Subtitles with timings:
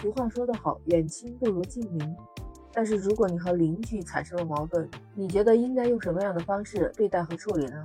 [0.00, 2.16] 俗话说得好，远亲不如近邻。
[2.72, 7.84] 但是如果你和邻居产生了矛盾，你觉得应该用什么样的方式对待和处理呢？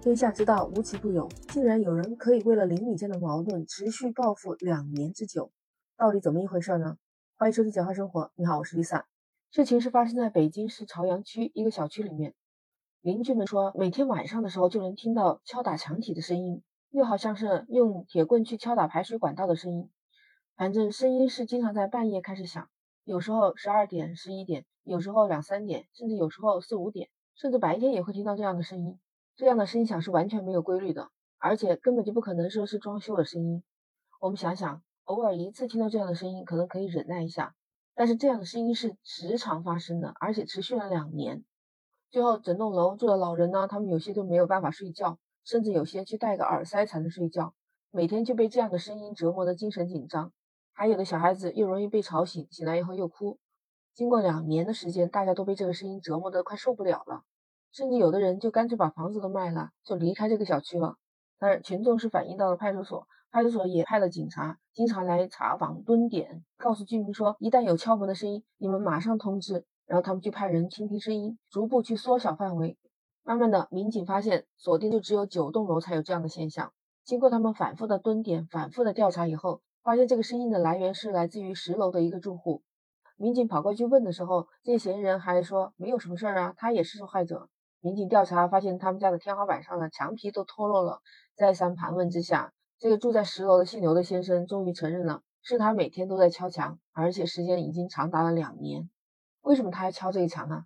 [0.00, 5.52] 天下之大，无奇不有，竟然有人可以为了邻里间的矛盾持续报复两年之久，
[5.96, 6.96] 到底怎么一回事呢？
[7.36, 9.04] 欢迎收听《简化生活》，你好，我是 Lisa。
[9.52, 12.34] 事情是发生在北京市朝阳区一个小区里面，
[13.02, 16.60] 邻居们说，每天晚上的时候就能听到敲打墙体的声音，
[16.90, 19.88] 又好像是用铁棍去敲打排水管道的声音。
[20.62, 22.68] 反正声音是经常在半夜开始响，
[23.02, 29.00] 有时候十二点、十一点，有时候两三点，甚至有时候四五点，甚至白天也会听到这样的声音。
[29.34, 33.64] 这样的声响是完全没有规律的，而且根本就不可能说是装修的声音。
[34.20, 37.56] 我们想想，偶尔一次听到这样的声音，可能可以忍耐一下，
[37.96, 41.42] 但是这样的声音是时常发生的，而且持续了两年。
[42.12, 47.52] 最后，整栋楼住的老人呢，他们有些都没有办法睡觉，甚至有些去戴个耳塞才能睡觉，
[47.90, 50.32] 每天就被这样的声音折磨的精神紧张。
[50.74, 53.38] 还有的小孩子又容易被吵醒，醒来以后又哭。
[53.94, 57.24] 经过两年的时间，大家都被这个声音折磨得快受不了了，
[57.70, 60.96] 甚至有的人就干脆把房子都卖了，就离开这个小区了。
[61.38, 69.66] 当然，群众是反映到了派出所，派出所也派了警察，经常来查房蹲点，告诉居民说，一旦有敲门的声音，你们马上通知。
[69.84, 72.78] 然后他们就派人倾听声音，逐步去缩小范围。
[73.24, 76.72] 慢慢的，民警发现锁定就只有九栋楼才有这样的现象。
[77.04, 79.60] 经过他们反复的蹲点、反复的调查以后。
[79.82, 82.62] 发现这个声音的来源是来自于十楼的一个住户，
[83.16, 87.48] 民警跑过去问的时候，这些嫌疑人还说没有什么事儿啊，他也是受害者。
[87.80, 91.00] 民警调查发现他们家的天花板上的墙皮都脱落了，
[91.34, 98.88] 再三盘问之下，这个住在十楼的姓刘的先生终于承认了，是他每天都在敲墙，而且时间已经长达了两年。
[99.40, 100.62] 为什么他要敲这个墙呢？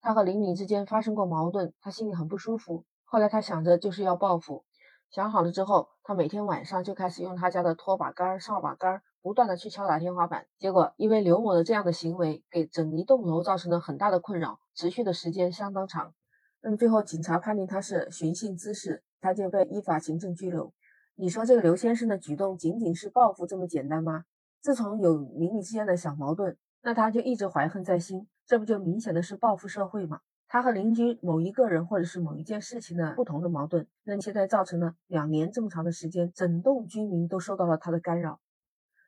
[0.00, 2.84] 他和邻里之间发生过矛盾，他心里很不舒服。
[3.04, 4.64] 后来他想着就是要报复。
[5.10, 10.46] 想好了之后，他每天晚上就开始用他家的拖把杆、扫把杆不断的去敲打天花板。
[10.58, 16.12] 结果，因为刘某的这样的行为，给整一栋楼造成了很大的困扰，持续的时间相当长。
[16.60, 20.72] 那么最后，警察判定他是寻衅滋事，他就被依法行政拘留。
[21.14, 24.24] 你说这个刘先生的举动仅仅是报复这么简单吗？
[24.60, 30.20] 自从有邻里之间的小矛盾，那他就一直怀恨在心，这不就明显的是报复社会吗？
[30.48, 38.40] 他和邻居某一个人或者是某一件事情的不同的矛盾，那现在造成了两年这么长的时间，整栋居民都受到了他的干扰。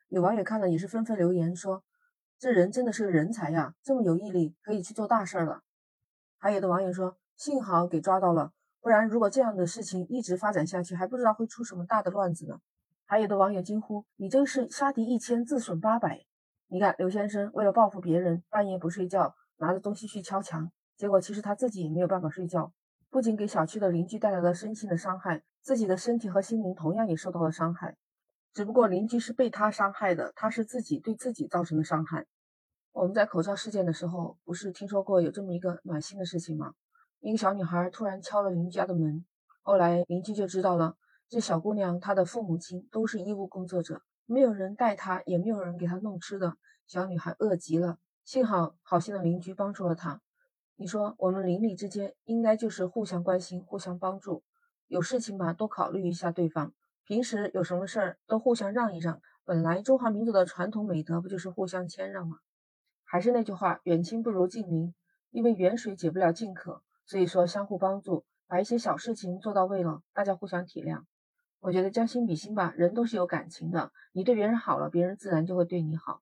[0.09, 1.83] 有网友看了也是纷纷留言说
[2.37, 5.61] ：“这人真的是个人才呀，这么有毅力，可以去做大事了。”
[6.37, 8.51] 还有的网友说：“幸好给抓到了，
[8.81, 12.59] 不然如果这样的事情一直发展下去，还不知道会出什么大的乱子呢。”
[13.05, 16.25] 还有的网友惊呼：“你真是杀敌一千，自损八百！”
[16.67, 20.71] 你看刘先生为了报复别人，半夜不睡觉，拿着东西去敲墙。
[20.99, 22.73] 结果其实他自己也没有办法睡觉，
[23.09, 27.95] 不仅给小区的邻居带来了身心的伤害，自己的身体和心灵同样也受到了伤害。
[28.53, 32.25] 只不过邻居是被他伤害的，他是自己对自己造成的伤害。
[32.91, 36.73] 我们在口罩事件的时候，不是听说过有这么一个暖心的事情吗？
[37.21, 39.23] 一个小女孩突然敲了邻居家的门，
[39.61, 40.97] 后来邻居就知道了，
[41.29, 46.57] 这小姑娘她的父母亲都是医务工作者，没有人带她，也没有人给她弄吃的，
[46.87, 50.19] 小女孩饿极了，幸好好心的邻居帮助了她。
[50.81, 54.43] 你说我们邻里之间应该就是互相关心、互相帮助，
[54.87, 56.71] 有事情吧多考虑一下对方。
[57.03, 59.21] 平时有什么事儿都互相让一让。
[59.43, 62.37] 本来中华民族的传统美德不就是互相谦让吗？
[63.03, 64.93] 还是那句话，远亲不如近邻，
[65.31, 71.01] 因为远水解不了近渴，所以说相互帮助，把一些小事情做到位了，大家互相体谅。
[71.59, 76.21] 我觉得将心比心吧，人都是有感情的，你对别人好了，别人自然就会对你好。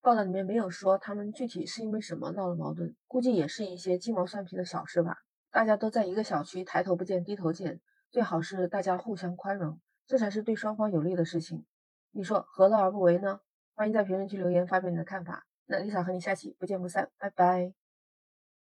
[0.00, 5.18] 报道里面没有说他们具体是因为什么闹了矛盾，估计也是一些鸡毛蒜皮的小事吧。
[5.50, 11.64] 大家都在一个小区，抬头不见低头见，最好是大家互相宽容，这才是对双方有利的事情。
[12.12, 13.40] 你说何乐而不为呢？
[13.74, 15.46] 欢迎在评论区留言发表你的看法。
[15.66, 17.77] 那 Lisa 和你下期不见不散，拜拜。